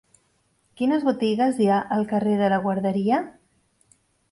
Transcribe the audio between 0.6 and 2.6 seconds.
Quines botigues hi ha al carrer de la